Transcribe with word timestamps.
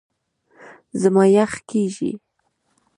زما 1.01 1.23
یخ 1.35 1.53
کېږي. 1.69 2.11